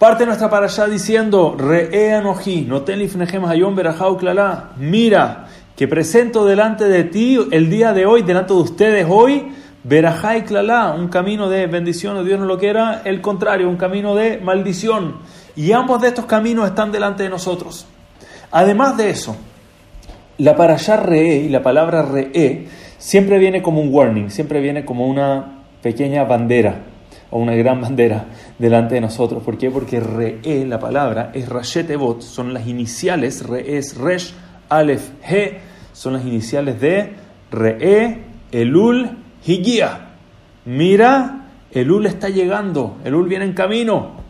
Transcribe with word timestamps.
Parte 0.00 0.24
nuestra 0.24 0.48
para 0.48 0.64
allá 0.64 0.86
diciendo, 0.86 1.54
Re'e 1.58 2.14
anoji, 2.14 2.62
noten 2.62 3.02
hayom 3.46 3.76
berajau 3.76 4.16
klala. 4.16 4.70
Mira, 4.78 5.44
que 5.76 5.86
presento 5.88 6.46
delante 6.46 6.86
de 6.86 7.04
ti 7.04 7.38
el 7.50 7.68
día 7.68 7.92
de 7.92 8.06
hoy, 8.06 8.22
delante 8.22 8.54
de 8.54 8.60
ustedes 8.60 9.06
hoy, 9.06 9.52
berajá 9.84 10.38
y 10.38 10.42
klala, 10.44 10.94
un 10.98 11.08
camino 11.08 11.50
de 11.50 11.66
bendición, 11.66 12.16
o 12.16 12.24
Dios 12.24 12.40
no 12.40 12.46
lo 12.46 12.58
quiera, 12.58 13.02
el 13.04 13.20
contrario, 13.20 13.68
un 13.68 13.76
camino 13.76 14.14
de 14.14 14.38
maldición. 14.38 15.16
Y 15.54 15.72
ambos 15.72 16.00
de 16.00 16.08
estos 16.08 16.24
caminos 16.24 16.66
están 16.66 16.92
delante 16.92 17.24
de 17.24 17.28
nosotros. 17.28 17.86
Además 18.52 18.96
de 18.96 19.10
eso, 19.10 19.36
la 20.38 20.56
para 20.56 20.76
allá 20.76 20.96
Re'e 20.96 21.40
y 21.40 21.50
la 21.50 21.62
palabra 21.62 22.00
Re'e 22.00 22.68
siempre 22.96 23.36
viene 23.36 23.60
como 23.60 23.82
un 23.82 23.92
warning, 23.92 24.30
siempre 24.30 24.62
viene 24.62 24.86
como 24.86 25.06
una 25.06 25.64
pequeña 25.82 26.24
bandera 26.24 26.89
o 27.30 27.38
una 27.38 27.54
gran 27.54 27.80
bandera 27.80 28.26
delante 28.58 28.96
de 28.96 29.00
nosotros. 29.00 29.42
¿Por 29.42 29.56
qué? 29.56 29.70
Porque 29.70 30.00
Re'e, 30.00 30.66
la 30.66 30.78
palabra, 30.78 31.30
es 31.34 31.48
Rashet 31.48 31.90
Evot, 31.90 32.22
son 32.22 32.52
las 32.52 32.66
iniciales, 32.66 33.46
Re 33.46 33.78
es 33.78 33.96
Resh, 33.96 34.34
Aleph, 34.68 35.10
He, 35.28 35.58
son 35.92 36.14
las 36.14 36.24
iniciales 36.24 36.80
de 36.80 37.14
Re'e, 37.50 38.24
Elul, 38.52 39.18
Higia. 39.44 40.08
Mira, 40.64 41.46
Elul 41.72 42.06
está 42.06 42.28
llegando, 42.28 42.98
Elul 43.04 43.28
viene 43.28 43.44
en 43.44 43.52
camino. 43.52 44.20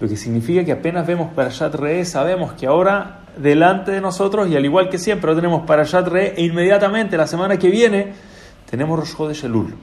Lo 0.00 0.08
que 0.08 0.16
significa 0.16 0.64
que 0.64 0.72
apenas 0.72 1.06
vemos 1.06 1.32
Parashat 1.34 1.74
Re'e, 1.74 2.04
sabemos 2.04 2.52
que 2.52 2.66
ahora 2.66 3.22
delante 3.36 3.90
de 3.90 4.00
nosotros, 4.00 4.48
y 4.48 4.56
al 4.56 4.64
igual 4.64 4.88
que 4.88 4.98
siempre, 4.98 5.34
tenemos 5.34 5.66
Parashat 5.66 6.06
Re'e, 6.06 6.34
e 6.36 6.44
inmediatamente 6.44 7.16
la 7.16 7.26
semana 7.26 7.58
que 7.58 7.68
viene 7.68 8.12
tenemos 8.70 8.98
Rosh 8.98 9.16
Chodesh 9.16 9.44
Elul. 9.44 9.74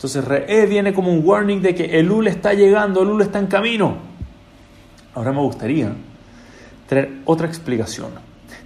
Entonces 0.00 0.24
Re'e 0.24 0.64
viene 0.64 0.94
como 0.94 1.12
un 1.12 1.20
warning 1.22 1.60
de 1.60 1.74
que 1.74 1.98
Elul 1.98 2.26
está 2.26 2.54
llegando, 2.54 3.02
Elul 3.02 3.20
está 3.20 3.38
en 3.38 3.48
camino. 3.48 3.96
Ahora 5.14 5.30
me 5.30 5.40
gustaría 5.40 5.92
traer 6.86 7.18
otra 7.26 7.46
explicación. 7.46 8.08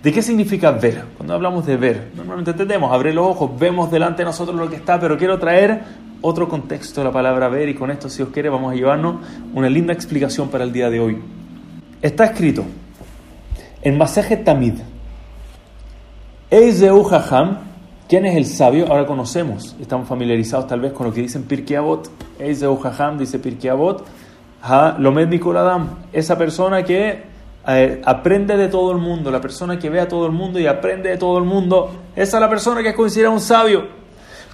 ¿De 0.01 0.13
qué 0.13 0.23
significa 0.23 0.71
ver? 0.71 1.07
Cuando 1.17 1.35
hablamos 1.35 1.67
de 1.67 1.77
ver, 1.77 2.13
normalmente 2.15 2.53
entendemos, 2.53 2.93
abre 2.93 3.13
los 3.13 3.27
ojos, 3.27 3.51
vemos 3.59 3.91
delante 3.91 4.19
de 4.19 4.27
nosotros 4.27 4.57
lo 4.57 4.71
que 4.71 4.77
está, 4.77 5.01
pero 5.01 5.19
quiero 5.19 5.37
traer 5.37 5.83
otro 6.21 6.49
contexto 6.49 7.01
de 7.01 7.07
la 7.07 7.13
palabra 7.13 7.49
ver 7.49 7.69
y 7.69 7.75
con 7.75 7.91
esto, 7.91 8.09
si 8.09 8.23
os 8.23 8.29
quiere, 8.29 8.49
vamos 8.49 8.73
a 8.73 8.77
llevarnos 8.77 9.17
una 9.55 9.69
linda 9.69 9.93
explicación 9.93 10.51
para 10.51 10.63
el 10.63 10.73
día 10.73 10.89
de 10.89 11.01
hoy. 11.01 11.19
Está 12.01 12.27
escrito 12.27 12.65
en 13.83 13.99
Maseje 13.99 14.37
Tamid, 14.37 14.75
Eizeu 16.49 17.03
Jajam, 17.03 17.74
¿Quién 18.07 18.27
es 18.27 18.37
el 18.37 18.45
sabio? 18.45 18.87
Ahora 18.89 19.07
conocemos, 19.07 19.75
estamos 19.81 20.07
familiarizados 20.07 20.67
tal 20.67 20.81
vez 20.81 20.93
con 20.93 21.07
lo 21.07 21.13
que 21.13 21.23
dicen 21.23 21.45
Pirkei 21.45 21.77
Avot. 21.77 22.11
Eizeu 22.39 22.77
Jajam 22.77 23.17
dice 23.17 23.39
Pirkei 23.39 23.71
Avot, 23.71 24.05
Ha 24.61 24.97
Lomed 24.99 25.27
Mikoladam, 25.27 25.89
esa 26.13 26.37
persona 26.37 26.83
que 26.83 27.23
eh, 27.67 28.03
aprende 28.05 28.59
de 28.59 28.69
todo 28.69 28.93
el 28.93 28.99
mundo, 28.99 29.31
la 29.31 29.41
persona 29.41 29.79
que 29.79 29.89
ve 29.89 30.01
a 30.01 30.07
todo 30.07 30.27
el 30.27 30.33
mundo 30.33 30.61
y 30.61 30.67
aprende 30.67 31.09
de 31.09 31.17
todo 31.17 31.39
el 31.39 31.45
mundo, 31.45 31.93
esa 32.15 32.37
es 32.37 32.41
la 32.43 32.51
persona 32.51 32.83
que 32.83 32.91
es 32.91 32.95
considerada 32.95 33.35
un 33.35 33.41
sabio. 33.41 33.87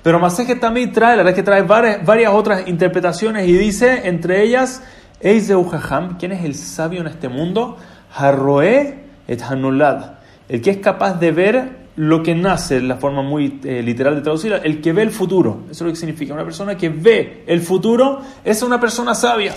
Pero 0.01 0.21
Maseje 0.21 0.55
también 0.55 0.93
trae, 0.93 1.17
la 1.17 1.25
verdad 1.25 1.31
es 1.31 1.37
que 1.37 1.43
trae 1.43 1.63
varias, 1.63 2.07
varias 2.07 2.33
otras 2.33 2.69
interpretaciones 2.69 3.49
y 3.49 3.55
dice, 3.55 4.03
entre 4.05 4.45
ellas, 4.45 4.81
Eizeu 5.21 5.69
Jajam, 5.69 6.19
¿quién 6.19 6.31
es 6.31 6.45
el 6.45 6.55
sabio 6.55 7.01
en 7.01 7.09
este 7.09 7.29
mundo? 7.29 7.79
Harroe 8.15 9.07
et 9.27 9.43
Hanulad, 9.43 10.19
el 10.49 10.63
que 10.63 10.71
es 10.71 10.77
capaz 10.77 11.15
de 11.15 11.33
ver 11.33 11.80
lo 11.97 12.23
que 12.23 12.35
nace, 12.35 12.81
la 12.81 12.97
forma 12.97 13.23
muy 13.23 13.61
eh, 13.65 13.83
literal 13.83 14.15
de 14.15 14.23
traducirla, 14.23 14.59
el 14.59 14.81
que 14.81 14.93
ve 14.93 15.03
el 15.03 15.11
futuro. 15.11 15.63
Eso 15.65 15.73
es 15.73 15.81
lo 15.83 15.91
que 15.91 15.97
significa. 15.97 16.33
Una 16.35 16.45
persona 16.45 16.77
que 16.77 16.89
ve 16.89 17.45
el 17.47 17.61
futuro 17.61 18.21
es 18.45 18.63
una 18.63 18.81
persona 18.81 19.15
sabia. 19.15 19.55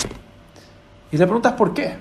Y 1.11 1.17
la 1.17 1.25
pregunta 1.25 1.49
es 1.49 1.55
¿por 1.55 1.73
qué? 1.73 1.93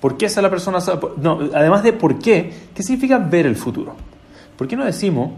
¿Por 0.00 0.16
qué 0.16 0.26
es 0.26 0.36
la 0.36 0.50
persona 0.50 0.80
sabia? 0.80 1.10
No, 1.20 1.38
además 1.54 1.82
de 1.82 1.92
por 1.92 2.18
qué, 2.18 2.52
¿qué 2.74 2.82
significa 2.82 3.18
ver 3.18 3.46
el 3.46 3.56
futuro? 3.56 3.94
¿Por 4.56 4.66
qué 4.66 4.76
no 4.76 4.84
decimos 4.84 5.32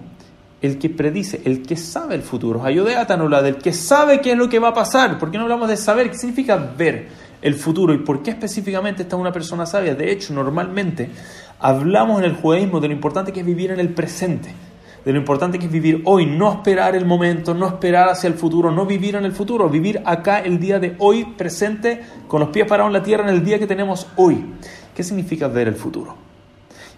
el 0.62 0.78
que 0.78 0.90
predice, 0.90 1.42
el 1.44 1.62
que 1.62 1.76
sabe 1.76 2.14
el 2.14 2.22
futuro? 2.22 2.64
Ayudea 2.64 3.06
tanula, 3.06 3.42
del 3.42 3.56
que 3.56 3.72
sabe 3.72 4.20
qué 4.20 4.32
es 4.32 4.38
lo 4.38 4.48
que 4.48 4.58
va 4.58 4.68
a 4.68 4.74
pasar. 4.74 5.18
¿Por 5.18 5.30
qué 5.30 5.38
no 5.38 5.44
hablamos 5.44 5.68
de 5.68 5.76
saber? 5.76 6.10
¿Qué 6.10 6.16
significa 6.16 6.56
ver 6.56 7.08
el 7.42 7.54
futuro? 7.54 7.92
¿Y 7.92 7.98
por 7.98 8.22
qué 8.22 8.30
específicamente 8.30 9.02
está 9.02 9.16
una 9.16 9.32
persona 9.32 9.66
sabia? 9.66 9.94
De 9.94 10.12
hecho, 10.12 10.32
normalmente 10.32 11.10
Hablamos 11.60 12.18
en 12.18 12.24
el 12.24 12.36
judaísmo 12.36 12.80
de 12.80 12.88
lo 12.88 12.94
importante 12.94 13.32
que 13.32 13.40
es 13.40 13.46
vivir 13.46 13.70
en 13.70 13.80
el 13.80 13.90
presente, 13.90 14.52
de 15.04 15.12
lo 15.12 15.18
importante 15.18 15.58
que 15.58 15.66
es 15.66 15.72
vivir 15.72 16.02
hoy, 16.04 16.26
no 16.26 16.52
esperar 16.52 16.96
el 16.96 17.04
momento, 17.04 17.54
no 17.54 17.66
esperar 17.66 18.08
hacia 18.08 18.28
el 18.28 18.34
futuro, 18.34 18.70
no 18.70 18.86
vivir 18.86 19.16
en 19.16 19.24
el 19.24 19.32
futuro, 19.32 19.68
vivir 19.68 20.02
acá 20.04 20.40
el 20.40 20.58
día 20.58 20.78
de 20.78 20.96
hoy 20.98 21.24
presente, 21.36 22.00
con 22.28 22.40
los 22.40 22.48
pies 22.48 22.66
parados 22.66 22.88
en 22.88 22.94
la 22.94 23.02
tierra 23.02 23.24
en 23.24 23.34
el 23.34 23.44
día 23.44 23.58
que 23.58 23.66
tenemos 23.66 24.06
hoy. 24.16 24.44
¿Qué 24.94 25.02
significa 25.02 25.48
ver 25.48 25.68
el 25.68 25.76
futuro? 25.76 26.16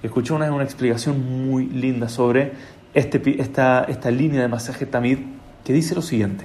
Escuché 0.02 0.32
una, 0.32 0.52
una 0.52 0.64
explicación 0.64 1.46
muy 1.46 1.66
linda 1.66 2.08
sobre 2.08 2.52
este, 2.94 3.40
esta, 3.40 4.10
línea 4.10 4.42
de 4.42 4.48
masaje 4.48 4.86
Tamid 4.86 5.18
que 5.64 5.72
dice 5.72 5.94
lo 5.94 6.02
siguiente. 6.02 6.44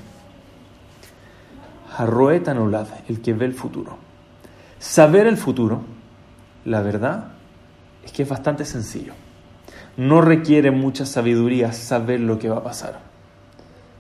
Harroet 1.98 2.48
anulad, 2.48 2.88
el 3.10 3.22
que 3.22 3.34
ve 3.34 3.46
el 3.46 3.54
futuro. 3.54 3.98
Saber 4.80 5.28
el 5.28 5.38
futuro, 5.38 5.82
la 6.66 6.82
verdad, 6.82 7.32
es 8.08 8.12
que 8.14 8.24
es 8.24 8.30
bastante 8.30 8.66
sencillo. 8.66 9.14
No 9.98 10.22
requiere 10.22 10.72
mucha 10.72 11.06
sabiduría 11.06 11.74
saber 11.74 12.20
lo 12.22 12.40
que 12.40 12.50
va 12.50 12.58
a 12.58 12.64
pasar. 12.64 13.00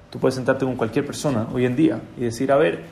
Tú 0.10 0.20
puedes 0.20 0.36
sentarte 0.36 0.66
con 0.66 0.76
cualquier 0.76 1.06
persona 1.06 1.48
hoy 1.54 1.66
en 1.66 1.76
día 1.76 2.02
y 2.18 2.22
decir, 2.22 2.52
a 2.52 2.56
ver, 2.56 2.86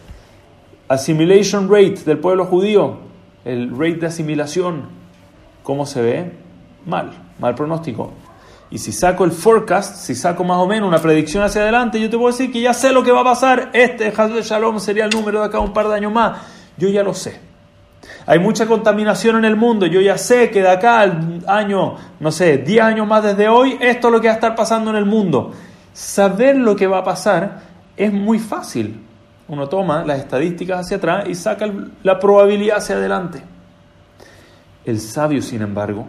assimilation 0.89 1.69
rate 1.69 2.01
del 2.05 2.19
pueblo 2.19 2.45
judío, 2.45 2.99
el 3.45 3.71
rate 3.71 3.95
de 3.95 4.07
asimilación, 4.07 4.89
¿cómo 5.63 5.85
se 5.85 6.01
ve? 6.01 6.31
Mal, 6.85 7.11
mal 7.39 7.55
pronóstico. 7.55 8.11
Y 8.69 8.79
si 8.79 8.91
saco 8.91 9.23
el 9.23 9.31
forecast, 9.31 9.95
si 9.95 10.15
saco 10.15 10.43
más 10.43 10.57
o 10.57 10.67
menos 10.67 10.89
una 10.89 10.99
predicción 10.99 11.43
hacia 11.43 11.61
adelante, 11.61 12.01
yo 12.01 12.09
te 12.09 12.17
puedo 12.17 12.31
decir 12.31 12.51
que 12.51 12.59
ya 12.59 12.73
sé 12.73 12.91
lo 12.91 13.03
que 13.03 13.11
va 13.11 13.21
a 13.21 13.23
pasar. 13.23 13.69
Este 13.71 14.11
de 14.11 14.41
Shalom 14.41 14.79
sería 14.79 15.05
el 15.05 15.11
número 15.11 15.39
de 15.39 15.45
acá 15.45 15.59
un 15.59 15.71
par 15.71 15.87
de 15.87 15.95
años 15.95 16.11
más. 16.11 16.39
Yo 16.77 16.89
ya 16.89 17.03
lo 17.03 17.13
sé. 17.13 17.54
Hay 18.25 18.39
mucha 18.39 18.65
contaminación 18.65 19.37
en 19.37 19.45
el 19.45 19.55
mundo. 19.55 19.85
Yo 19.85 20.01
ya 20.01 20.17
sé 20.17 20.49
que 20.49 20.61
de 20.61 20.69
acá 20.69 21.01
al 21.01 21.43
año, 21.47 21.95
no 22.19 22.31
sé, 22.31 22.57
10 22.57 22.81
años 22.81 23.07
más 23.07 23.23
desde 23.23 23.47
hoy, 23.47 23.77
esto 23.79 24.07
es 24.07 24.13
lo 24.13 24.21
que 24.21 24.27
va 24.27 24.33
a 24.33 24.35
estar 24.35 24.55
pasando 24.55 24.89
en 24.91 24.97
el 24.97 25.05
mundo. 25.05 25.51
Saber 25.93 26.55
lo 26.55 26.75
que 26.75 26.87
va 26.87 26.99
a 26.99 27.03
pasar 27.03 27.61
es 27.95 28.11
muy 28.11 28.39
fácil. 28.39 29.01
Uno 29.47 29.69
toma 29.69 30.03
las 30.03 30.19
estadísticas 30.19 30.81
hacia 30.81 30.97
atrás 30.97 31.25
y 31.27 31.35
saca 31.35 31.71
la 32.03 32.19
probabilidad 32.19 32.77
hacia 32.77 32.95
adelante. 32.95 33.41
El 34.83 34.99
sabio, 34.99 35.41
sin 35.41 35.61
embargo, 35.61 36.05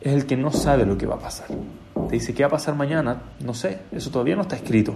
es 0.00 0.12
el 0.12 0.26
que 0.26 0.36
no 0.36 0.50
sabe 0.52 0.84
lo 0.84 0.98
que 0.98 1.06
va 1.06 1.14
a 1.14 1.18
pasar. 1.18 1.48
Te 1.48 2.14
dice, 2.14 2.34
¿qué 2.34 2.42
va 2.42 2.48
a 2.48 2.50
pasar 2.50 2.74
mañana? 2.74 3.22
No 3.40 3.54
sé, 3.54 3.80
eso 3.90 4.10
todavía 4.10 4.36
no 4.36 4.42
está 4.42 4.56
escrito. 4.56 4.94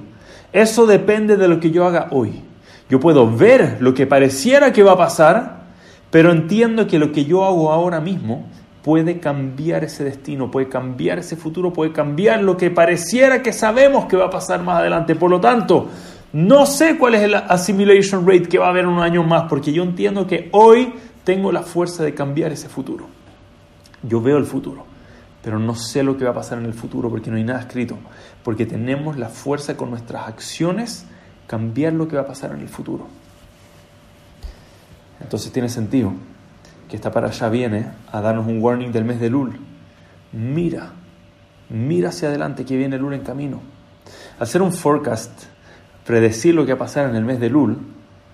Eso 0.53 0.87
depende 0.87 1.37
de 1.37 1.49
lo 1.49 1.59
que 1.59 1.71
yo 1.71 1.87
haga 1.87 2.09
hoy. 2.11 2.43
Yo 2.91 3.01
puedo 3.01 3.31
ver 3.31 3.79
lo 3.81 3.95
que 3.95 4.07
pareciera 4.07 4.73
que 4.73 4.83
va 4.83 4.93
a 4.93 4.99
pasar, 4.99 5.58
pero 6.11 6.33
entiendo 6.33 6.87
que 6.87 6.99
lo 6.99 7.13
que 7.13 7.25
yo 7.25 7.45
hago 7.45 7.73
ahora 7.73 8.01
mismo 8.01 8.47
puede 8.83 9.21
cambiar 9.21 9.85
ese 9.85 10.05
destino, 10.05 10.51
puede 10.51 10.69
cambiar 10.69 11.19
ese 11.19 11.37
futuro, 11.37 11.73
puede 11.73 11.93
cambiar 11.93 12.43
lo 12.43 12.57
que 12.57 12.71
pareciera 12.71 13.43
que 13.43 13.53
sabemos 13.53 14.07
que 14.07 14.17
va 14.17 14.27
a 14.27 14.31
pasar 14.31 14.63
más 14.63 14.81
adelante. 14.81 15.15
Por 15.15 15.31
lo 15.31 15.41
tanto, 15.41 15.89
no 16.33 16.65
sé 16.65 16.97
cuál 16.97 17.15
es 17.15 17.23
el 17.23 17.35
assimilation 17.35 18.27
rate 18.27 18.49
que 18.49 18.59
va 18.59 18.67
a 18.67 18.71
haber 18.71 18.87
un 18.87 19.01
año 19.01 19.23
más, 19.23 19.45
porque 19.49 19.73
yo 19.73 19.83
entiendo 19.83 20.27
que 20.27 20.49
hoy 20.53 20.95
tengo 21.25 21.53
la 21.53 21.63
fuerza 21.63 22.03
de 22.03 22.15
cambiar 22.15 22.53
ese 22.53 22.69
futuro. 22.69 23.07
Yo 24.03 24.23
veo 24.23 24.39
el 24.39 24.47
futuro, 24.47 24.87
pero 25.43 25.59
no 25.59 25.75
sé 25.75 26.03
lo 26.03 26.17
que 26.17 26.25
va 26.25 26.31
a 26.31 26.35
pasar 26.35 26.59
en 26.59 26.65
el 26.65 26.75
futuro 26.75 27.11
porque 27.11 27.31
no 27.31 27.37
hay 27.37 27.45
nada 27.45 27.61
escrito, 27.61 27.99
porque 28.43 28.65
tenemos 28.65 29.19
la 29.19 29.29
fuerza 29.29 29.77
con 29.77 29.91
nuestras 29.91 30.29
acciones 30.29 31.05
cambiar 31.47 31.93
lo 31.93 32.09
que 32.09 32.17
va 32.17 32.23
a 32.23 32.27
pasar 32.27 32.53
en 32.53 32.61
el 32.61 32.69
futuro. 32.69 33.07
Entonces 35.21 35.53
tiene 35.53 35.69
sentido 35.69 36.13
que 36.89 36.97
esta 36.97 37.11
para 37.11 37.29
allá 37.29 37.49
viene 37.49 37.87
a 38.11 38.21
darnos 38.21 38.47
un 38.47 38.63
warning 38.63 38.93
del 38.93 39.05
mes 39.05 39.21
de 39.21 39.31
Lul. 39.31 39.59
Mira, 40.33 40.93
mira 41.69 42.11
hacia 42.11 42.29
adelante 42.29 42.65
que 42.65 42.77
viene 42.77 42.99
Lul 42.99 43.15
en 43.15 43.23
camino. 43.23 43.61
Hacer 44.39 44.63
un 44.63 44.73
forecast, 44.73 45.45
predecir 46.07 46.55
lo 46.55 46.65
que 46.65 46.73
va 46.73 46.77
a 46.77 46.87
pasar 46.87 47.11
en 47.11 47.17
el 47.17 47.25
mes 47.25 47.41
de 47.41 47.51
Lul, 47.51 47.79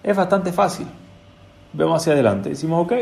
es 0.03 0.17
bastante 0.17 0.53
fácil. 0.53 0.87
Vemos 1.73 2.00
hacia 2.00 2.12
adelante, 2.12 2.50
decimos, 2.50 2.85
ok, 2.85 2.93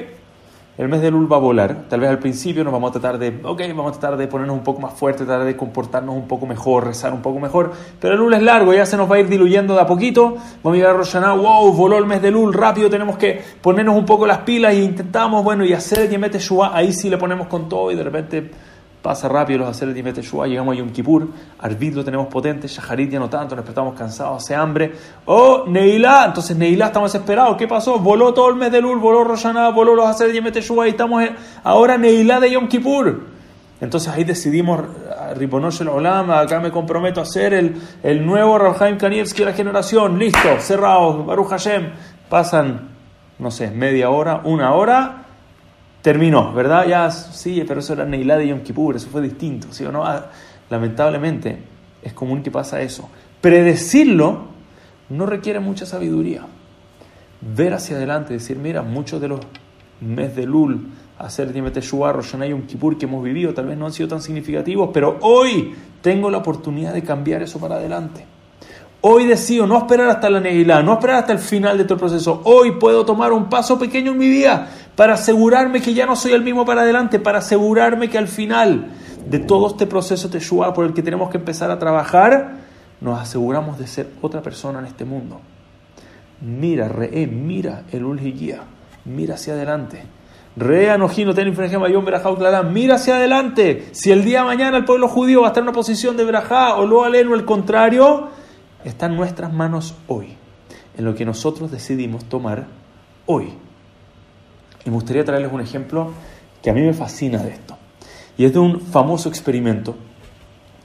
el 0.79 0.89
mes 0.89 1.03
de 1.03 1.11
Lul 1.11 1.31
va 1.31 1.37
a 1.37 1.41
volar. 1.41 1.85
Tal 1.89 2.01
vez 2.01 2.09
al 2.09 2.19
principio 2.19 2.65
nos 2.65 2.73
vamos 2.73 2.91
a 2.91 2.93
tratar 2.93 3.19
de, 3.19 3.41
ok, 3.45 3.61
vamos 3.77 3.97
a 3.97 4.01
tratar 4.01 4.19
de 4.19 4.27
ponernos 4.27 4.57
un 4.57 4.65
poco 4.65 4.81
más 4.81 4.95
fuerte, 4.95 5.25
tratar 5.25 5.45
de 5.45 5.57
comportarnos 5.57 6.15
un 6.15 6.27
poco 6.27 6.47
mejor, 6.47 6.87
rezar 6.87 7.13
un 7.13 7.21
poco 7.21 7.39
mejor. 7.39 7.73
Pero 8.01 8.15
el 8.15 8.21
Lul 8.21 8.33
es 8.35 8.43
largo, 8.43 8.73
ya 8.73 8.87
se 8.87 8.97
nos 8.97 9.11
va 9.11 9.17
a 9.17 9.21
ir 9.21 9.29
diluyendo 9.29 9.75
de 9.75 9.83
a 9.83 9.87
poquito. 9.87 10.37
Vamos 10.63 10.75
a 10.75 10.77
llegar 10.77 10.95
a 10.95 10.99
Roshaná, 10.99 11.35
wow, 11.35 11.73
voló 11.73 11.99
el 11.99 12.07
mes 12.07 12.23
de 12.23 12.31
Lul, 12.31 12.55
rápido 12.55 12.89
tenemos 12.89 13.19
que 13.19 13.41
ponernos 13.61 13.97
un 13.97 14.07
poco 14.07 14.27
las 14.27 14.39
pilas 14.39 14.73
e 14.73 14.83
intentamos, 14.83 15.45
bueno, 15.45 15.65
y 15.65 15.75
hacer 15.75 16.09
que 16.09 16.17
mete 16.17 16.39
Shua, 16.39 16.71
ahí 16.75 16.93
sí 16.93 17.11
le 17.11 17.19
ponemos 17.19 17.49
con 17.49 17.69
todo 17.69 17.91
y 17.93 17.95
de 17.95 18.03
repente 18.03 18.51
pasa 19.03 19.29
rápido 19.29 19.59
los 19.59 19.69
hacer 19.69 19.89
el 19.89 20.15
Teshuvah, 20.15 20.47
llegamos 20.47 20.75
a 20.75 20.79
Yom 20.79 20.91
Kippur, 20.91 21.29
Arvid 21.59 21.95
lo 21.95 22.05
tenemos 22.05 22.29
potente, 22.29 22.69
Shaharit 22.69 23.11
ya 23.11 23.19
no 23.19 23.29
tanto, 23.29 23.57
nos 23.57 23.65
despertamos 23.65 23.99
cansados, 23.99 24.43
hace 24.43 24.55
hambre. 24.55 24.93
Oh, 25.27 25.65
Neilá, 25.67 26.27
entonces 26.27 26.57
Neilá 26.57 26.87
estamos 26.87 27.13
desesperados, 27.13 27.57
¿qué 27.57 27.67
pasó? 27.67 27.99
Voló 27.99 28.33
todo 28.33 28.49
el 28.49 28.55
mes 28.55 28.71
de 28.71 28.81
Lul, 28.81 29.01
voló 29.01 29.25
Roshaná, 29.25 29.71
voló 29.71 29.97
los 29.97 30.07
hacer 30.07 30.31
el 30.31 30.53
Teshuvah 30.53 30.87
y 30.87 30.91
estamos 30.91 31.25
ahora 31.65 31.99
Neilá 31.99 32.39
de 32.39 32.53
Yom 32.53 32.69
Kippur. 32.69 33.33
Entonces 33.81 34.13
ahí 34.13 34.23
decidimos, 34.23 34.81
Riponosh 35.35 35.83
el 35.83 35.89
Olam, 35.89 36.31
acá 36.31 36.61
me 36.61 36.71
comprometo 36.71 37.21
a 37.21 37.25
ser 37.25 37.53
el, 37.53 37.75
el 38.05 38.25
nuevo 38.25 38.57
Rabhaim 38.57 38.97
Kanievski 38.97 39.41
de 39.41 39.47
la 39.47 39.53
generación, 39.53 40.21
listo, 40.21 40.61
cerrado, 40.61 41.25
Baruch 41.25 41.49
Hashem. 41.49 41.91
Pasan, 42.29 42.91
no 43.41 43.51
sé, 43.51 43.73
media 43.73 44.11
hora, 44.11 44.43
una 44.45 44.73
hora, 44.75 45.25
terminó, 46.03 46.53
¿verdad? 46.53 46.87
Ya, 46.87 47.11
sí, 47.11 47.65
pero 47.67 47.81
eso 47.81 47.95
era 47.95 48.05
Neilá 48.05 48.37
de 48.37 48.49
Yom 48.49 48.61
Kippur, 48.61 48.97
eso 48.97 49.09
fue 49.09 49.23
distinto, 49.23 49.69
¿sí 49.71 49.85
o 49.85 49.93
no? 49.93 50.05
Ah, 50.05 50.31
lamentablemente 50.69 51.63
es 52.03 52.13
común 52.13 52.43
que 52.43 52.51
pasa 52.51 52.83
eso. 52.83 53.09
Predecirlo 53.41 54.49
no 55.09 55.27
requiere 55.27 55.61
mucha 55.61 55.87
sabiduría. 55.87 56.43
Ver 57.41 57.75
hacia 57.75 57.97
adelante, 57.97 58.35
decir, 58.35 58.59
mira, 58.59 58.83
muchos 58.83 59.21
de 59.21 59.29
los 59.29 59.41
mes 60.01 60.35
de 60.35 60.47
Lul, 60.47 60.89
hacer 61.19 61.53
Dime 61.53 61.71
Teshuvah, 61.71 62.13
Rosh 62.13 62.35
un 62.35 62.63
Kippur 62.63 62.99
que 62.99 63.07
hemos 63.07 63.23
vivido, 63.23 63.55
tal 63.55 63.67
vez 63.67 63.79
no 63.79 63.87
han 63.87 63.93
sido 63.93 64.09
tan 64.09 64.21
significativos, 64.21 64.91
pero 64.93 65.19
hoy 65.23 65.75
tengo 66.01 66.31
la 66.31 66.39
oportunidad 66.39 66.93
de 66.93 67.03
cambiar 67.03 67.43
eso 67.43 67.61
para 67.61 67.77
adelante. 67.77 68.25
Hoy 69.05 69.27
decido 69.27 69.67
no 69.67 69.79
esperar 69.79 70.09
hasta 70.11 70.31
la 70.31 70.39
Neilá, 70.39 70.81
no 70.81 70.93
esperar 70.93 71.17
hasta 71.17 71.33
el 71.33 71.41
final 71.41 71.77
de 71.77 71.83
todo 71.83 71.95
el 71.95 72.01
proceso. 72.01 72.41
Hoy 72.45 72.79
puedo 72.79 73.05
tomar 73.05 73.33
un 73.33 73.49
paso 73.49 73.77
pequeño 73.77 74.13
en 74.13 74.19
mi 74.19 74.29
vida 74.29 74.69
para 74.95 75.15
asegurarme 75.15 75.83
que 75.83 75.93
ya 75.93 76.07
no 76.07 76.15
soy 76.15 76.35
el 76.35 76.45
mismo 76.45 76.65
para 76.65 76.83
adelante, 76.83 77.19
para 77.19 77.39
asegurarme 77.39 78.09
que 78.09 78.17
al 78.17 78.29
final 78.29 78.93
de 79.29 79.41
todo 79.41 79.67
este 79.67 79.89
proceso 79.89 80.31
Teshuvah 80.31 80.73
por 80.73 80.87
el 80.87 80.95
que 80.95 81.03
tenemos 81.03 81.31
que 81.31 81.39
empezar 81.39 81.69
a 81.73 81.81
trabajar, 81.81 82.59
nos 83.01 83.21
aseguramos 83.21 83.77
de 83.77 83.89
ser 83.89 84.09
otra 84.21 84.41
persona 84.41 84.79
en 84.79 84.85
este 84.85 85.05
mundo. 85.05 85.41
Mira, 86.41 86.87
re, 86.87 87.27
mira 87.27 87.83
el 87.91 88.05
Ulhiguía, 88.05 88.61
mira 89.05 89.35
hacia 89.35 89.55
adelante. 89.55 90.01
Mira 90.55 90.95
hacia 92.95 93.17
adelante. 93.17 93.89
Si 93.91 94.13
el 94.13 94.25
día 94.25 94.41
de 94.41 94.45
mañana 94.45 94.77
el 94.77 94.85
pueblo 94.85 95.09
judío 95.09 95.41
va 95.41 95.49
a 95.49 95.51
estar 95.51 95.63
en 95.63 95.69
una 95.69 95.75
posición 95.75 96.17
de 96.17 96.25
Berajá 96.25 96.77
o 96.77 96.87
lo 96.87 97.03
aleno, 97.03 97.35
el 97.35 97.45
contrario, 97.45 98.29
está 98.85 99.07
en 99.07 99.17
nuestras 99.17 99.53
manos 99.53 99.95
hoy. 100.07 100.37
En 100.97 101.05
lo 101.05 101.15
que 101.15 101.25
nosotros 101.25 101.71
decidimos 101.71 102.25
tomar 102.25 102.67
hoy. 103.27 103.55
Y 104.85 104.91
me 104.91 104.95
gustaría 104.95 105.25
traerles 105.25 105.53
un 105.53 105.61
ejemplo 105.61 106.13
que 106.63 106.71
a 106.71 106.73
mí 106.73 106.83
me 106.83 106.93
fascina 106.93 107.39
de 107.39 107.51
esto. 107.51 107.77
Y 108.37 108.45
es 108.45 108.53
de 108.53 108.59
un 108.59 108.81
famoso 108.81 109.29
experimento 109.29 109.97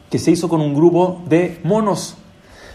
que 0.09 0.19
se 0.19 0.31
hizo 0.31 0.47
con 0.47 0.61
un 0.61 0.73
grupo 0.73 1.23
de 1.27 1.59
monos. 1.63 2.17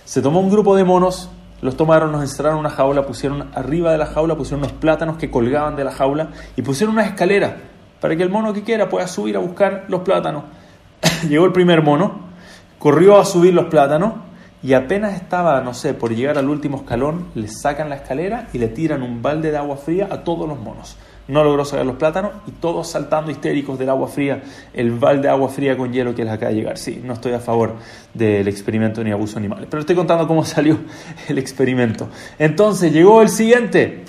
Se 0.05 0.21
tomó 0.21 0.41
un 0.41 0.51
grupo 0.51 0.77
de 0.77 0.85
monos 0.85 1.31
los 1.63 1.77
tomaron, 1.77 2.11
nos 2.11 2.23
encerraron 2.23 2.59
en 2.59 2.67
una 2.67 2.71
jaula, 2.71 3.07
pusieron 3.07 3.49
arriba 3.55 3.93
de 3.93 3.99
la 3.99 4.07
jaula, 4.07 4.37
pusieron 4.37 4.65
unos 4.65 4.73
plátanos 4.73 5.17
que 5.17 5.31
colgaban 5.31 5.77
de 5.77 5.85
la 5.85 5.93
jaula 5.93 6.31
y 6.57 6.63
pusieron 6.63 6.97
una 6.97 7.07
escalera 7.07 7.57
para 8.01 8.17
que 8.17 8.25
el 8.25 8.31
mono 8.31 8.53
que 8.53 8.65
quiera 8.65 8.89
pueda 8.89 9.07
subir 9.07 9.37
a 9.37 9.39
buscar 9.39 9.85
los 9.87 10.01
plátanos. 10.01 10.43
Llegó 11.29 11.47
el 11.47 11.53
primer 11.53 11.83
mono, 11.83 12.15
corrió 12.81 13.17
a 13.17 13.25
subir 13.25 13.55
los 13.55 13.67
plátanos 13.67 14.15
y 14.63 14.75
apenas 14.75 15.15
estaba, 15.15 15.61
no 15.61 15.75
sé, 15.75 15.95
por 15.95 16.15
llegar 16.15 16.39
al 16.39 16.49
último 16.49 16.79
escalón, 16.79 17.29
le 17.35 17.49
sacan 17.49 17.89
la 17.89 17.97
escalera 17.97 18.49
y 18.53 18.59
le 18.59 18.69
tiran 18.69 19.03
un 19.03 19.23
balde 19.23 19.51
de 19.51 19.57
agua 19.57 19.77
fría 19.77 20.09
a 20.11 20.25
todos 20.25 20.49
los 20.49 20.59
monos 20.59 20.97
no 21.29 21.45
logró 21.45 21.65
sacar 21.65 21.87
los 21.87 21.97
plátanos 21.97 22.33
y 22.47 22.53
todos 22.53 22.89
saltando 22.89 23.31
histéricos 23.31 23.79
del 23.79 23.89
agua 23.89 24.09
fría, 24.09 24.43
el 24.75 24.91
balde 24.93 25.23
de 25.23 25.29
agua 25.29 25.49
fría 25.49 25.77
con 25.77 25.93
hielo 25.93 26.15
que 26.15 26.25
les 26.25 26.33
acaba 26.33 26.51
de 26.51 26.59
llegar. 26.59 26.79
Sí, 26.79 27.01
no 27.03 27.15
estoy 27.15 27.33
a 27.33 27.41
favor 27.41 27.77
del 28.13 28.47
experimento 28.49 29.03
ni 29.05 29.13
abuso 29.13 29.39
animal, 29.39 29.67
pero 29.71 29.81
estoy 29.81 29.97
contando 29.97 30.27
cómo 30.27 30.45
salió 30.45 30.79
el 31.29 31.39
experimento. 31.39 32.09
Entonces 32.39 32.93
llegó 32.93 33.23
el 33.23 33.29
siguiente. 33.29 34.05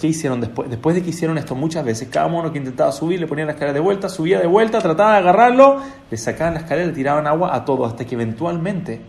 ¿Qué 0.00 0.06
hicieron 0.06 0.40
después? 0.40 0.68
Después 0.68 0.94
de 0.94 1.02
que 1.02 1.10
hicieron 1.10 1.38
esto 1.38 1.54
muchas 1.54 1.84
veces, 1.84 2.08
cada 2.08 2.28
mono 2.28 2.52
que 2.52 2.58
intentaba 2.58 2.92
subir 2.92 3.20
le 3.20 3.26
ponían 3.26 3.46
la 3.46 3.52
escalera 3.52 3.74
de 3.74 3.80
vuelta, 3.80 4.08
subía 4.08 4.38
de 4.38 4.46
vuelta, 4.46 4.80
trataba 4.80 5.12
de 5.12 5.18
agarrarlo, 5.18 5.80
le 6.10 6.16
sacaban 6.16 6.54
la 6.54 6.60
escalera, 6.60 6.86
le 6.86 6.92
tiraban 6.92 7.26
agua 7.26 7.54
a 7.54 7.64
todo, 7.64 7.86
hasta 7.86 8.04
que 8.04 8.14
eventualmente 8.14 9.00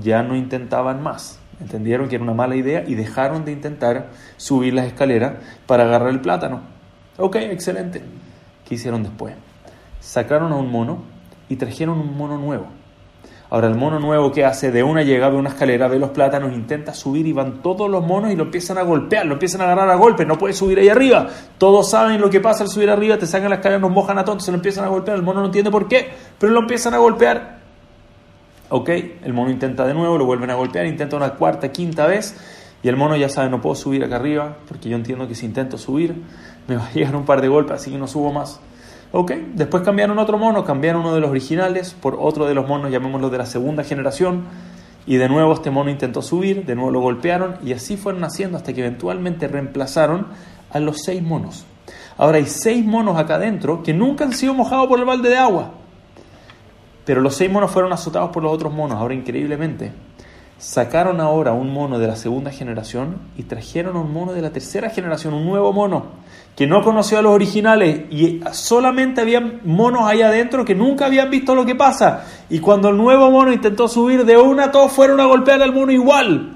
ya 0.00 0.22
no 0.22 0.36
intentaban 0.36 1.02
más 1.02 1.40
Entendieron 1.60 2.08
que 2.08 2.16
era 2.16 2.24
una 2.24 2.34
mala 2.34 2.56
idea 2.56 2.84
y 2.86 2.94
dejaron 2.94 3.44
de 3.44 3.52
intentar 3.52 4.08
subir 4.36 4.74
las 4.74 4.86
escaleras 4.86 5.34
para 5.66 5.84
agarrar 5.84 6.10
el 6.10 6.20
plátano. 6.20 6.62
Ok, 7.16 7.36
excelente. 7.36 8.02
¿Qué 8.68 8.74
hicieron 8.74 9.02
después? 9.02 9.34
Sacaron 10.00 10.52
a 10.52 10.56
un 10.56 10.70
mono 10.70 10.98
y 11.48 11.56
trajeron 11.56 11.98
un 11.98 12.16
mono 12.16 12.38
nuevo. 12.38 12.66
Ahora 13.50 13.68
el 13.68 13.76
mono 13.76 14.00
nuevo 14.00 14.32
que 14.32 14.44
hace 14.44 14.72
de 14.72 14.82
una 14.82 15.02
llegada 15.02 15.32
de 15.32 15.38
una 15.38 15.50
escalera, 15.50 15.86
ve 15.86 15.98
los 15.98 16.10
plátanos, 16.10 16.52
intenta 16.52 16.92
subir 16.92 17.26
y 17.26 17.32
van 17.32 17.62
todos 17.62 17.88
los 17.88 18.04
monos 18.04 18.32
y 18.32 18.36
lo 18.36 18.44
empiezan 18.44 18.78
a 18.78 18.82
golpear, 18.82 19.26
lo 19.26 19.34
empiezan 19.34 19.60
a 19.60 19.64
agarrar 19.64 19.90
a 19.90 19.94
golpes, 19.94 20.26
no 20.26 20.36
puede 20.36 20.54
subir 20.54 20.78
ahí 20.80 20.88
arriba. 20.88 21.28
Todos 21.56 21.88
saben 21.88 22.20
lo 22.20 22.30
que 22.30 22.40
pasa 22.40 22.64
al 22.64 22.70
subir 22.70 22.90
arriba, 22.90 23.16
te 23.16 23.26
sacan 23.26 23.50
la 23.50 23.56
escalera, 23.56 23.80
nos 23.80 23.92
mojan 23.92 24.18
a 24.18 24.24
todos, 24.24 24.44
se 24.44 24.50
lo 24.50 24.56
empiezan 24.56 24.84
a 24.84 24.88
golpear, 24.88 25.16
el 25.16 25.22
mono 25.22 25.40
no 25.40 25.46
entiende 25.46 25.70
por 25.70 25.86
qué, 25.86 26.10
pero 26.38 26.52
lo 26.52 26.60
empiezan 26.60 26.94
a 26.94 26.98
golpear 26.98 27.63
Ok, 28.76 28.88
el 28.88 29.32
mono 29.32 29.52
intenta 29.52 29.86
de 29.86 29.94
nuevo, 29.94 30.18
lo 30.18 30.26
vuelven 30.26 30.50
a 30.50 30.56
golpear, 30.56 30.84
intenta 30.86 31.16
una 31.16 31.34
cuarta, 31.34 31.70
quinta 31.70 32.08
vez 32.08 32.36
y 32.82 32.88
el 32.88 32.96
mono 32.96 33.14
ya 33.14 33.28
sabe, 33.28 33.48
no 33.48 33.60
puedo 33.60 33.76
subir 33.76 34.02
acá 34.02 34.16
arriba 34.16 34.56
porque 34.66 34.88
yo 34.88 34.96
entiendo 34.96 35.28
que 35.28 35.36
si 35.36 35.46
intento 35.46 35.78
subir 35.78 36.20
me 36.66 36.74
va 36.74 36.86
a 36.88 36.90
llegar 36.92 37.14
un 37.14 37.24
par 37.24 37.40
de 37.40 37.46
golpes, 37.46 37.76
así 37.76 37.92
que 37.92 37.98
no 37.98 38.08
subo 38.08 38.32
más. 38.32 38.58
Ok, 39.12 39.30
después 39.54 39.84
cambiaron 39.84 40.18
otro 40.18 40.38
mono, 40.38 40.64
cambiaron 40.64 41.02
uno 41.02 41.14
de 41.14 41.20
los 41.20 41.30
originales 41.30 41.94
por 41.94 42.16
otro 42.18 42.46
de 42.46 42.54
los 42.54 42.66
monos, 42.66 42.90
llamémoslo 42.90 43.30
de 43.30 43.38
la 43.38 43.46
segunda 43.46 43.84
generación, 43.84 44.42
y 45.06 45.18
de 45.18 45.28
nuevo 45.28 45.52
este 45.52 45.70
mono 45.70 45.88
intentó 45.88 46.20
subir, 46.20 46.66
de 46.66 46.74
nuevo 46.74 46.90
lo 46.90 47.00
golpearon 47.00 47.58
y 47.64 47.74
así 47.74 47.96
fueron 47.96 48.24
haciendo 48.24 48.56
hasta 48.56 48.72
que 48.72 48.80
eventualmente 48.80 49.46
reemplazaron 49.46 50.26
a 50.72 50.80
los 50.80 50.96
seis 51.04 51.22
monos. 51.22 51.64
Ahora 52.18 52.38
hay 52.38 52.46
seis 52.46 52.84
monos 52.84 53.18
acá 53.18 53.36
adentro 53.36 53.84
que 53.84 53.94
nunca 53.94 54.24
han 54.24 54.32
sido 54.32 54.52
mojados 54.52 54.88
por 54.88 54.98
el 54.98 55.04
balde 55.04 55.28
de 55.28 55.36
agua. 55.36 55.83
Pero 57.04 57.20
los 57.20 57.34
seis 57.34 57.50
monos 57.50 57.70
fueron 57.70 57.92
azotados 57.92 58.30
por 58.30 58.42
los 58.42 58.52
otros 58.52 58.72
monos. 58.72 58.98
Ahora, 58.98 59.14
increíblemente, 59.14 59.92
sacaron 60.58 61.20
ahora 61.20 61.52
un 61.52 61.72
mono 61.72 61.98
de 61.98 62.06
la 62.06 62.16
segunda 62.16 62.50
generación 62.50 63.18
y 63.36 63.42
trajeron 63.42 63.96
un 63.96 64.12
mono 64.12 64.32
de 64.32 64.40
la 64.40 64.50
tercera 64.50 64.88
generación, 64.88 65.34
un 65.34 65.44
nuevo 65.44 65.72
mono, 65.72 66.06
que 66.56 66.66
no 66.66 66.82
conoció 66.82 67.18
a 67.18 67.22
los 67.22 67.32
originales 67.32 68.10
y 68.10 68.40
solamente 68.52 69.20
había 69.20 69.40
monos 69.64 70.02
ahí 70.04 70.22
adentro 70.22 70.64
que 70.64 70.74
nunca 70.74 71.06
habían 71.06 71.30
visto 71.30 71.54
lo 71.54 71.66
que 71.66 71.74
pasa. 71.74 72.24
Y 72.48 72.60
cuando 72.60 72.88
el 72.88 72.96
nuevo 72.96 73.30
mono 73.30 73.52
intentó 73.52 73.88
subir 73.88 74.24
de 74.24 74.36
una, 74.36 74.70
todos 74.70 74.92
fueron 74.92 75.20
a 75.20 75.26
golpear 75.26 75.60
al 75.62 75.74
mono 75.74 75.92
igual. 75.92 76.53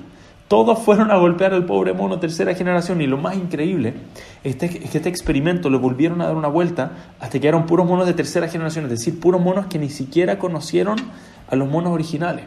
Todos 0.48 0.78
fueron 0.78 1.10
a 1.10 1.16
golpear 1.16 1.52
al 1.52 1.66
pobre 1.66 1.92
mono 1.92 2.18
tercera 2.18 2.54
generación 2.54 3.02
y 3.02 3.06
lo 3.06 3.18
más 3.18 3.36
increíble 3.36 3.92
es 4.42 4.56
que 4.56 4.80
este 4.82 5.10
experimento 5.10 5.68
lo 5.68 5.78
volvieron 5.78 6.22
a 6.22 6.26
dar 6.26 6.36
una 6.36 6.48
vuelta 6.48 6.92
hasta 7.20 7.38
que 7.38 7.46
eran 7.46 7.66
puros 7.66 7.86
monos 7.86 8.06
de 8.06 8.14
tercera 8.14 8.48
generación, 8.48 8.86
es 8.86 8.90
decir, 8.90 9.20
puros 9.20 9.42
monos 9.42 9.66
que 9.66 9.78
ni 9.78 9.90
siquiera 9.90 10.38
conocieron 10.38 10.96
a 11.50 11.54
los 11.54 11.68
monos 11.68 11.92
originales. 11.92 12.46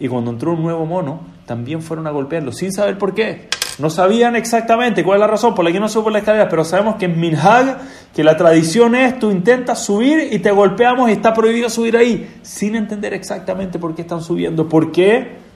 Y 0.00 0.08
cuando 0.08 0.30
entró 0.30 0.52
un 0.52 0.62
nuevo 0.62 0.86
mono, 0.86 1.20
también 1.44 1.82
fueron 1.82 2.06
a 2.06 2.10
golpearlo 2.10 2.50
sin 2.50 2.72
saber 2.72 2.96
por 2.96 3.12
qué. 3.12 3.48
No 3.78 3.90
sabían 3.90 4.34
exactamente 4.34 5.04
cuál 5.04 5.16
es 5.16 5.20
la 5.20 5.26
razón 5.26 5.54
por 5.54 5.66
la 5.66 5.72
que 5.72 5.80
no 5.80 5.88
sube 5.90 6.04
por 6.04 6.12
la 6.12 6.20
escalera, 6.20 6.48
pero 6.48 6.64
sabemos 6.64 6.96
que 6.96 7.06
en 7.06 7.20
Minhag, 7.20 7.78
que 8.14 8.24
la 8.24 8.38
tradición 8.38 8.94
es 8.94 9.18
tú 9.18 9.30
intentas 9.30 9.84
subir 9.84 10.28
y 10.32 10.38
te 10.38 10.50
golpeamos 10.50 11.10
y 11.10 11.12
está 11.12 11.34
prohibido 11.34 11.68
subir 11.68 11.96
ahí, 11.96 12.40
sin 12.42 12.74
entender 12.74 13.12
exactamente 13.12 13.78
por 13.78 13.94
qué 13.94 14.02
están 14.02 14.22
subiendo. 14.22 14.66
¿Por 14.66 14.92
qué? 14.92 15.51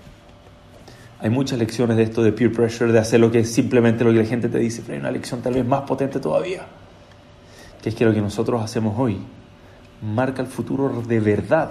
Hay 1.19 1.31
muchas 1.31 1.59
lecciones 1.59 1.97
de 1.97 2.03
esto 2.03 2.23
de 2.23 2.33
peer 2.33 2.53
pressure, 2.53 2.93
de 2.93 2.99
hacer 2.99 3.21
lo 3.21 3.31
que 3.31 3.41
es 3.41 3.53
simplemente 3.53 4.05
lo 4.05 4.13
que 4.13 4.19
la 4.19 4.27
gente 4.27 4.49
te 4.49 4.59
dice, 4.59 4.83
pero 4.83 4.95
hay 4.95 5.01
una 5.01 5.11
lección 5.11 5.41
tal 5.41 5.55
vez 5.55 5.65
más 5.65 5.83
potente 5.83 6.21
todavía, 6.21 6.67
que 7.81 7.89
es 7.89 7.95
que 7.95 8.05
lo 8.05 8.13
que 8.13 8.21
nosotros 8.21 8.63
hacemos 8.63 8.99
hoy 8.99 9.19
marca 10.03 10.43
el 10.43 10.49
futuro 10.49 11.03
de 11.03 11.21
verdad. 11.21 11.71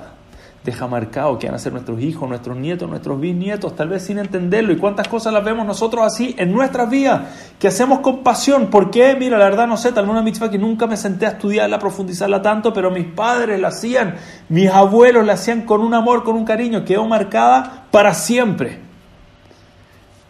Deja 0.63 0.87
marcado 0.87 1.37
que 1.37 1.45
van 1.45 1.55
a 1.55 1.59
ser 1.59 1.73
nuestros 1.73 2.01
hijos, 2.01 2.27
nuestros 2.27 2.57
nietos, 2.57 2.89
nuestros 2.89 3.19
bisnietos, 3.19 3.75
tal 3.75 3.87
vez 3.87 4.01
sin 4.01 4.17
entenderlo. 4.17 4.73
Y 4.73 4.77
cuántas 4.77 5.07
cosas 5.07 5.31
las 5.31 5.45
vemos 5.45 5.63
nosotros 5.63 6.03
así 6.03 6.33
en 6.39 6.51
nuestras 6.51 6.89
vidas, 6.89 7.21
que 7.59 7.67
hacemos 7.67 7.99
con 7.99 8.23
pasión. 8.23 8.71
¿Por 8.71 8.89
qué? 8.89 9.15
Mira, 9.15 9.37
la 9.37 9.45
verdad 9.45 9.67
no 9.67 9.77
sé, 9.77 9.91
tal 9.91 10.05
vez 10.05 10.11
una 10.11 10.23
mitzvah 10.23 10.49
que 10.49 10.57
nunca 10.57 10.87
me 10.87 10.97
senté 10.97 11.27
a 11.27 11.29
estudiarla, 11.29 11.75
a 11.75 11.79
profundizarla 11.79 12.41
tanto, 12.41 12.73
pero 12.73 12.89
mis 12.89 13.05
padres 13.05 13.59
la 13.59 13.67
hacían, 13.67 14.15
mis 14.49 14.67
abuelos 14.71 15.23
la 15.23 15.33
hacían 15.33 15.61
con 15.67 15.81
un 15.81 15.93
amor, 15.93 16.23
con 16.23 16.35
un 16.35 16.45
cariño, 16.45 16.83
quedó 16.83 17.05
marcada 17.05 17.85
para 17.91 18.15
siempre. 18.15 18.84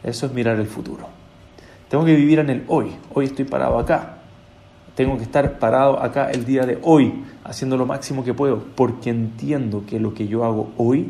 Eso 0.05 0.27
es 0.27 0.33
mirar 0.33 0.59
el 0.59 0.67
futuro. 0.67 1.07
Tengo 1.89 2.05
que 2.05 2.15
vivir 2.15 2.37
en 2.37 2.51
el 2.51 2.63
hoy. 2.67 2.95
Hoy 3.11 3.25
estoy 3.25 3.45
parado 3.45 3.79
acá. 3.79 4.17
Tengo 4.93 5.17
que 5.17 5.23
estar 5.23 5.57
parado 5.57 5.99
acá 5.99 6.29
el 6.29 6.45
día 6.45 6.63
de 6.65 6.77
hoy, 6.83 7.25
haciendo 7.43 7.75
lo 7.75 7.87
máximo 7.87 8.23
que 8.23 8.33
puedo, 8.33 8.63
porque 8.75 9.09
entiendo 9.09 9.83
que 9.85 9.99
lo 9.99 10.13
que 10.13 10.27
yo 10.27 10.45
hago 10.45 10.71
hoy 10.77 11.09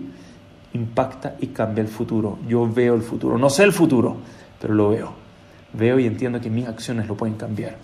impacta 0.72 1.36
y 1.42 1.48
cambia 1.48 1.82
el 1.82 1.90
futuro. 1.90 2.40
Yo 2.48 2.72
veo 2.72 2.96
el 2.96 3.02
futuro. 3.02 3.38
No 3.38 3.50
sé 3.50 3.64
el 3.64 3.74
futuro, 3.74 4.16
pero 4.62 4.74
lo 4.74 4.90
veo. 4.90 5.14
Veo 5.74 6.00
y 6.00 6.08
entiendo 6.08 6.40
que 6.40 6.50
mis 6.50 6.66
acciones 6.66 7.06
lo 7.08 7.16
pueden 7.16 7.36
cambiar. 7.36 7.76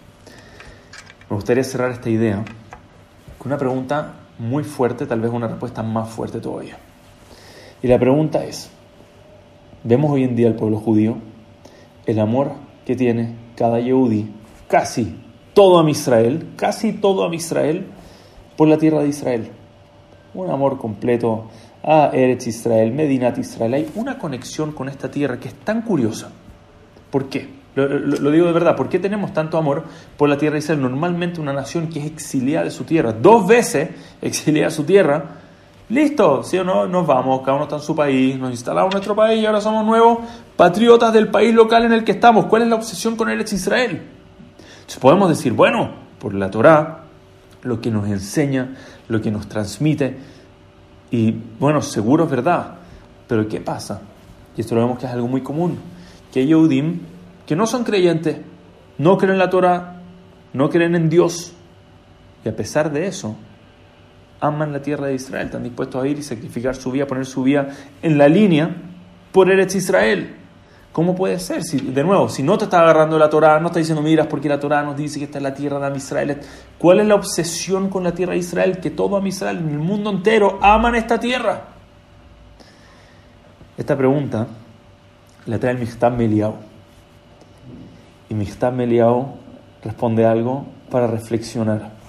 Me 1.30 1.36
gustaría 1.36 1.63
cerrar 1.63 1.91
esta 1.91 2.10
idea 2.10 2.44
Una 3.44 3.58
pregunta 3.58 4.13
muy 4.39 4.63
fuerte, 4.63 5.06
tal 5.06 5.20
vez 5.20 5.32
una 5.32 5.48
respuesta 5.48 5.84
más 5.84 6.10
fuerte 6.10 6.39
todavía. 6.39 6.77
Y 7.84 7.88
la 7.88 8.00
pregunta 8.00 8.44
es, 8.46 8.70
vemos 9.83 10.11
hoy 10.11 10.23
en 10.23 10.35
día 10.35 10.47
el 10.47 10.55
pueblo 10.55 10.79
judío, 10.79 11.17
el 12.05 12.19
amor 12.19 12.53
que 12.85 12.95
tiene 12.95 13.35
cada 13.55 13.79
Yehudi, 13.79 14.27
casi 14.67 15.15
todo 15.53 15.79
a 15.79 15.89
Israel, 15.89 16.50
casi 16.55 16.93
todo 16.93 17.27
a 17.27 17.35
Israel, 17.35 17.88
por 18.57 18.67
la 18.67 18.77
tierra 18.77 19.01
de 19.01 19.09
Israel. 19.09 19.50
Un 20.33 20.50
amor 20.50 20.77
completo 20.77 21.50
a 21.83 22.11
Eretz 22.13 22.47
Israel, 22.47 22.91
Medinat 22.91 23.38
Israel. 23.38 23.73
Hay 23.73 23.89
una 23.95 24.17
conexión 24.17 24.71
con 24.71 24.88
esta 24.88 25.09
tierra 25.09 25.39
que 25.39 25.50
es 25.50 25.55
tan 25.55 25.81
curiosa. 25.81 26.31
¿Por 27.09 27.27
qué? 27.27 27.61
Lo, 27.73 28.31
digo 28.31 28.47
de 28.47 28.51
verdad, 28.51 28.75
¿por 28.75 28.89
qué 28.89 29.00
tenemos 29.00 29.33
tanto 29.33 29.57
amor 29.57 29.85
por 30.17 30.27
la 30.27 30.38
tierra 30.38 30.53
de 30.53 30.59
Israel? 30.59 30.81
Normalmente 30.81 31.39
una 31.39 31.53
nación 31.53 31.88
que 31.88 32.00
es 32.00 32.05
exiliada 32.05 32.65
de 32.65 32.71
su 32.71 32.83
tierra, 32.83 33.13
dos 33.13 33.47
veces 33.47 33.89
exiliada 34.21 34.69
de 34.69 34.75
su 34.75 34.83
tierra, 34.83 35.40
listo, 35.91 36.41
¿sí 36.43 36.57
o 36.57 36.63
no? 36.63 36.88
Nos 36.88 37.05
vamos, 37.05 37.41
cada 37.41 37.55
uno 37.55 37.63
está 37.65 37.75
en 37.75 37.81
su 37.81 37.95
país, 37.95 38.38
nos 38.38 38.51
instalamos 38.51 38.91
en 38.91 38.98
nuestro 38.98 39.15
país 39.15 39.41
y 39.41 39.45
ahora 39.45 39.60
somos 39.60 39.86
nuevos 39.86 40.19
patriotas 40.55 41.12
del 41.13 41.27
país 41.27 41.53
local 41.53 41.83
en 41.83 41.93
el 41.93 42.03
que 42.03 42.13
estamos. 42.13 42.45
¿Cuál 42.45 42.63
es 42.63 42.69
la 42.69 42.75
obsesión 42.75 43.15
con 43.15 43.29
Eretz 43.29 43.53
Israel? 43.53 44.01
Entonces 44.74 45.00
podemos 45.00 45.29
decir, 45.29 45.53
bueno, 45.53 45.91
por 46.17 46.33
la 46.33 46.50
Torá, 46.50 47.03
lo 47.63 47.81
que 47.81 47.91
nos 47.91 48.07
enseña, 48.07 48.75
lo 49.10 49.21
que 49.21 49.31
nos 49.31 49.48
transmite, 49.48 50.17
y 51.12 51.36
bueno, 51.60 51.81
seguro 51.81 52.24
es 52.24 52.31
verdad, 52.31 52.75
pero 53.27 53.48
¿qué 53.48 53.60
pasa? 53.60 54.01
Y 54.55 54.62
esto 54.62 54.75
lo 54.75 54.81
vemos 54.81 54.98
que 54.98 55.05
es 55.05 55.12
algo 55.12 55.27
muy 55.27 55.41
común, 55.41 55.77
que 56.31 56.45
Yehudim 56.45 57.00
que 57.45 57.55
no 57.55 57.67
son 57.67 57.83
creyentes, 57.83 58.38
no 58.98 59.17
creen 59.17 59.33
en 59.33 59.39
la 59.39 59.50
Torah, 59.50 60.01
no 60.53 60.69
creen 60.69 60.95
en 60.95 61.10
Dios, 61.10 61.51
y 62.45 62.50
a 62.50 62.55
pesar 62.55 62.91
de 62.93 63.07
eso, 63.07 63.36
aman 64.41 64.74
la 64.74 64.81
tierra 64.81 65.07
de 65.07 65.13
Israel, 65.13 65.45
están 65.45 65.63
dispuestos 65.63 66.03
a 66.03 66.07
ir 66.07 66.19
y 66.19 66.24
sacrificar 66.24 66.75
su 66.75 66.91
vida, 66.91 67.05
poner 67.07 67.25
su 67.25 67.43
vida 67.43 67.69
en 68.01 68.17
la 68.17 68.27
línea 68.27 68.75
por 69.31 69.50
Eretz 69.50 69.75
Israel. 69.75 70.36
¿Cómo 70.91 71.15
puede 71.15 71.39
ser? 71.39 71.63
Si, 71.63 71.79
de 71.79 72.03
nuevo, 72.03 72.27
si 72.27 72.43
no 72.43 72.57
te 72.57 72.65
está 72.65 72.81
agarrando 72.81 73.17
la 73.17 73.29
Torah, 73.29 73.60
no 73.62 73.67
está 73.67 73.79
diciendo, 73.79 74.01
miras, 74.01 74.27
porque 74.27 74.50
la 74.50 74.60
Torah 74.60 74.83
nos 74.83 74.98
dice 74.98 75.19
que 75.19 75.25
está 75.25 75.38
en 75.38 75.45
la 75.45 75.53
tierra 75.53 75.89
de 75.89 75.98
Israel. 75.98 76.38
¿Cuál 76.77 77.00
es 77.00 77.07
la 77.07 77.15
obsesión 77.15 77.88
con 77.89 78.03
la 78.03 78.12
tierra 78.12 78.33
de 78.33 78.39
Israel? 78.39 78.79
Que 78.79 78.89
todo 78.89 79.25
Israel, 79.25 79.60
en 79.60 79.69
el 79.69 79.79
mundo 79.79 80.10
entero, 80.10 80.60
aman 80.62 80.95
esta 80.95 81.17
tierra. 81.17 81.62
Esta 83.77 83.95
pregunta 83.95 84.48
la 85.45 85.60
trae 85.60 85.74
el 85.74 85.79
Michtam 85.79 86.17
Meliau. 86.17 86.55
Y 88.29 88.33
Michtab 88.33 88.74
Meliao 88.74 89.36
responde 89.81 90.25
algo 90.25 90.65
para 90.89 91.07
reflexionar. 91.07 92.00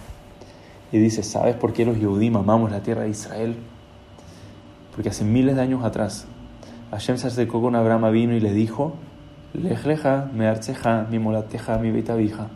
Y 0.93 0.99
dice, 0.99 1.23
¿sabes 1.23 1.57
por 1.57 1.73
qué 1.73 1.85
los 1.85 1.99
Yehudim 1.99 2.37
amamos 2.37 2.71
la 2.71 2.83
tierra 2.83 3.03
de 3.03 3.09
Israel? 3.09 3.57
Porque 4.95 5.09
hace 5.09 5.25
miles 5.25 5.57
de 5.57 5.63
años 5.63 5.85
atrás, 5.85 6.27
Hashem 6.91 7.17
se 7.17 7.29
acercó 7.29 7.63
con 7.63 7.75
Abraham 7.75 8.13
vino 8.13 8.35
y 8.35 8.41
le 8.41 8.53
dijo, 8.53 8.93
Lejleja, 9.55 10.31
me 10.33 10.47
arceja, 10.47 11.07
mi 11.11 11.19
molateja, 11.19 11.79
mi 11.79 11.91
beitavija, 11.91 12.49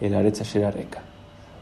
el 0.00 0.14
arecha 0.14 0.44
sherareka. 0.44 1.00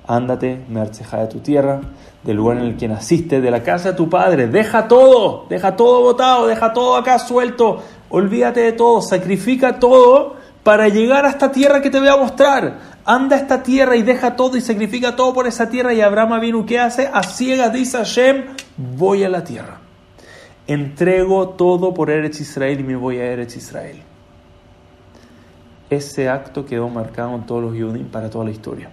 Ándate, 0.06 0.64
me 0.68 0.80
arceja 0.80 1.18
de 1.18 1.26
tu 1.26 1.40
tierra, 1.40 1.80
del 2.22 2.36
lugar 2.36 2.56
en 2.56 2.64
el 2.64 2.76
que 2.78 2.88
naciste, 2.88 3.42
de 3.42 3.50
la 3.50 3.62
casa 3.62 3.90
de 3.90 3.96
tu 3.96 4.08
padre. 4.08 4.46
Deja 4.46 4.88
todo, 4.88 5.44
deja 5.50 5.76
todo 5.76 6.00
botado, 6.00 6.46
deja 6.46 6.72
todo 6.72 6.96
acá 6.96 7.18
suelto. 7.18 7.82
Olvídate 8.08 8.60
de 8.60 8.72
todo, 8.72 9.02
sacrifica 9.02 9.78
todo 9.78 10.36
para 10.62 10.88
llegar 10.88 11.26
a 11.26 11.30
esta 11.30 11.52
tierra 11.52 11.82
que 11.82 11.90
te 11.90 11.98
voy 11.98 12.08
a 12.08 12.16
mostrar. 12.16 12.78
Anda 13.10 13.36
a 13.36 13.38
esta 13.38 13.62
tierra 13.62 13.96
y 13.96 14.02
deja 14.02 14.36
todo 14.36 14.58
y 14.58 14.60
sacrifica 14.60 15.16
todo 15.16 15.32
por 15.32 15.46
esa 15.46 15.70
tierra. 15.70 15.94
Y 15.94 16.02
Abraham 16.02 16.42
vino, 16.42 16.66
¿qué 16.66 16.78
hace? 16.78 17.08
A 17.10 17.22
ciegas 17.22 17.72
dice 17.72 17.96
Hashem, 17.96 18.44
voy 18.76 19.24
a 19.24 19.30
la 19.30 19.42
tierra. 19.42 19.78
Entrego 20.66 21.48
todo 21.48 21.94
por 21.94 22.10
Eretz 22.10 22.42
Israel 22.42 22.80
y 22.80 22.82
me 22.82 22.96
voy 22.96 23.16
a 23.16 23.24
Eretz 23.24 23.56
Israel. 23.56 24.02
Ese 25.88 26.28
acto 26.28 26.66
quedó 26.66 26.90
marcado 26.90 27.34
en 27.34 27.46
todos 27.46 27.62
los 27.62 27.72
Yehudim 27.72 28.08
para 28.08 28.28
toda 28.28 28.44
la 28.44 28.50
historia. 28.50 28.90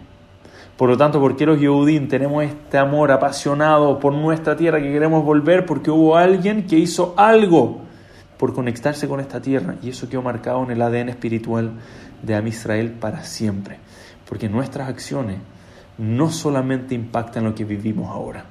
Por 0.77 0.87
lo 0.87 0.95
tanto, 0.95 1.19
¿por 1.19 1.35
qué 1.35 1.45
los 1.45 1.59
Yehudim 1.59 2.07
tenemos 2.07 2.45
este 2.45 2.77
amor 2.77 3.11
apasionado 3.11 3.99
por 3.99 4.13
nuestra 4.13 4.55
tierra 4.55 4.81
que 4.81 4.93
queremos 4.93 5.25
volver? 5.25 5.65
Porque 5.65 5.91
hubo 5.91 6.15
alguien 6.15 6.67
que 6.67 6.77
hizo 6.77 7.13
algo 7.17 7.81
por 8.37 8.53
conectarse 8.53 9.07
con 9.07 9.19
esta 9.19 9.41
tierra 9.41 9.75
y 9.81 9.89
eso 9.89 10.09
quedó 10.09 10.21
marcado 10.21 10.63
en 10.63 10.71
el 10.71 10.81
ADN 10.81 11.09
espiritual 11.09 11.71
de 12.21 12.35
Am 12.35 12.47
Israel 12.47 12.91
para 12.91 13.23
siempre. 13.23 13.79
Porque 14.27 14.49
nuestras 14.49 14.89
acciones 14.89 15.37
no 15.97 16.29
solamente 16.29 16.95
impactan 16.95 17.45
lo 17.45 17.55
que 17.55 17.63
vivimos 17.63 18.09
ahora. 18.09 18.45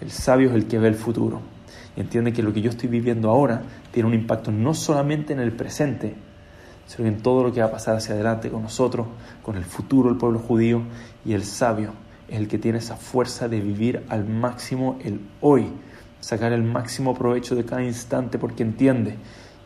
El 0.00 0.10
sabio 0.10 0.50
es 0.50 0.54
el 0.54 0.66
que 0.66 0.78
ve 0.78 0.88
el 0.88 0.94
futuro 0.94 1.40
y 1.96 2.00
entiende 2.00 2.32
que 2.32 2.42
lo 2.42 2.52
que 2.52 2.62
yo 2.62 2.70
estoy 2.70 2.88
viviendo 2.88 3.30
ahora 3.30 3.62
tiene 3.90 4.08
un 4.08 4.14
impacto 4.14 4.50
no 4.50 4.74
solamente 4.74 5.32
en 5.32 5.40
el 5.40 5.52
presente, 5.52 6.14
sino 6.86 7.08
en 7.08 7.20
todo 7.20 7.44
lo 7.44 7.52
que 7.52 7.60
va 7.60 7.66
a 7.66 7.72
pasar 7.72 7.96
hacia 7.96 8.14
adelante 8.14 8.50
con 8.50 8.62
nosotros, 8.62 9.06
con 9.42 9.56
el 9.56 9.64
futuro 9.64 10.08
del 10.08 10.18
pueblo 10.18 10.38
judío 10.38 10.82
y 11.24 11.34
el 11.34 11.44
sabio 11.44 11.92
es 12.28 12.38
el 12.38 12.48
que 12.48 12.58
tiene 12.58 12.78
esa 12.78 12.96
fuerza 12.96 13.48
de 13.48 13.60
vivir 13.60 14.04
al 14.08 14.26
máximo 14.26 14.98
el 15.04 15.20
hoy 15.40 15.68
sacar 16.22 16.52
el 16.52 16.62
máximo 16.62 17.14
provecho 17.14 17.56
de 17.56 17.64
cada 17.64 17.82
instante 17.82 18.38
porque 18.38 18.62
entiende 18.62 19.16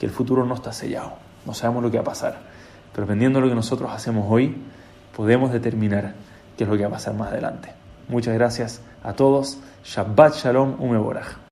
que 0.00 0.06
el 0.06 0.12
futuro 0.12 0.44
no 0.44 0.54
está 0.54 0.72
sellado, 0.72 1.12
no 1.44 1.54
sabemos 1.54 1.82
lo 1.82 1.90
que 1.90 1.98
va 1.98 2.02
a 2.02 2.06
pasar, 2.06 2.38
pero 2.92 3.06
dependiendo 3.06 3.38
de 3.38 3.44
lo 3.44 3.50
que 3.50 3.54
nosotros 3.54 3.92
hacemos 3.92 4.26
hoy, 4.28 4.56
podemos 5.14 5.52
determinar 5.52 6.14
qué 6.56 6.64
es 6.64 6.70
lo 6.70 6.76
que 6.76 6.82
va 6.82 6.88
a 6.88 6.92
pasar 6.92 7.14
más 7.14 7.30
adelante. 7.30 7.72
Muchas 8.08 8.34
gracias 8.34 8.80
a 9.02 9.12
todos. 9.12 9.58
Shabbat 9.84 10.34
Shalom 10.34 10.80
Umeborach. 10.80 11.45